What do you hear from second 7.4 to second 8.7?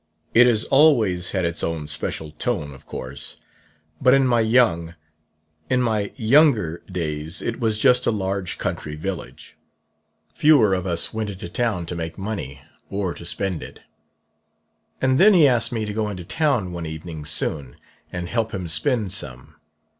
was just a large